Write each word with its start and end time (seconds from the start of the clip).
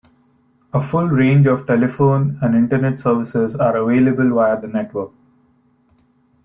A 0.73 0.81
full 0.81 1.07
range 1.07 1.45
of 1.45 1.67
telephone 1.67 2.39
and 2.41 2.55
Internet 2.55 2.99
services 2.99 3.55
are 3.55 3.77
available 3.77 4.31
via 4.33 4.59
the 4.59 4.65
network. 4.67 5.11